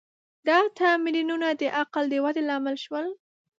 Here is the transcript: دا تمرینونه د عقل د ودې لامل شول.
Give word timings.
دا 0.47 0.57
تمرینونه 0.79 1.47
د 1.61 1.63
عقل 1.79 2.03
د 2.09 2.13
ودې 2.23 2.43
لامل 2.49 2.75
شول. 2.83 3.05